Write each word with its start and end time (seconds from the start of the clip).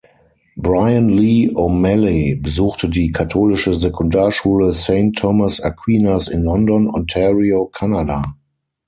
Bryan 0.57 1.09
Lee 1.15 1.51
O'Malley 1.55 2.35
besuchte 2.35 2.89
die 2.89 3.11
katholische 3.11 3.75
Sekundarschule 3.75 4.71
Saint 4.71 5.15
Thomas 5.19 5.59
Aquinas 5.61 6.27
in 6.27 6.41
London, 6.41 6.89
Ontario, 6.89 7.65
Kanada. 7.67 8.35